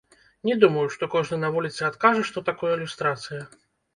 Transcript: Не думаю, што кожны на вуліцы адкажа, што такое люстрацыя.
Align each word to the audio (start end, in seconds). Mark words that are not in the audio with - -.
Не 0.47 0.53
думаю, 0.61 0.85
што 0.93 1.09
кожны 1.15 1.37
на 1.41 1.51
вуліцы 1.57 1.81
адкажа, 1.89 2.23
што 2.31 2.43
такое 2.49 2.71
люстрацыя. 2.83 3.41